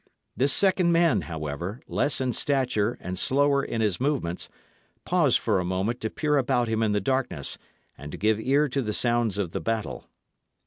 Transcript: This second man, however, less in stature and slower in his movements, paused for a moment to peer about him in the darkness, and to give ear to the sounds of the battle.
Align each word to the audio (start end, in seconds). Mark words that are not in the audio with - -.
This 0.35 0.51
second 0.51 0.91
man, 0.91 1.21
however, 1.29 1.79
less 1.87 2.19
in 2.19 2.33
stature 2.33 2.97
and 3.01 3.19
slower 3.19 3.63
in 3.63 3.81
his 3.81 4.01
movements, 4.01 4.49
paused 5.05 5.37
for 5.37 5.59
a 5.59 5.63
moment 5.63 6.01
to 6.01 6.09
peer 6.09 6.37
about 6.39 6.67
him 6.67 6.81
in 6.81 6.91
the 6.91 6.99
darkness, 6.99 7.59
and 7.99 8.11
to 8.11 8.17
give 8.17 8.39
ear 8.39 8.67
to 8.67 8.81
the 8.81 8.93
sounds 8.93 9.37
of 9.37 9.51
the 9.51 9.61
battle. 9.61 10.09